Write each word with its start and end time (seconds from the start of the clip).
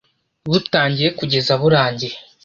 butangiye 0.49 1.09
kugeza 1.19 1.51
burangiye 1.61 2.15